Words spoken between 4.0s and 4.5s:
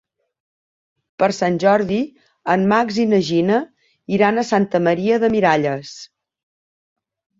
iran a